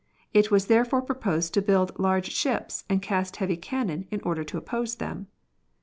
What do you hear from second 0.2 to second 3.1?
It was therefore proposed to build large ships and